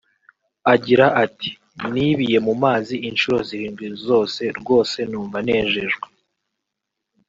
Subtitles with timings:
[0.73, 1.49] Agira ati
[1.93, 6.07] “Nibiye mu mazi inshuro zirindwi zose rwose numva nejejwe